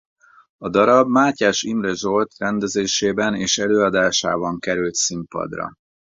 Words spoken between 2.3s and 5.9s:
rendezésében és előadásában került színpadra.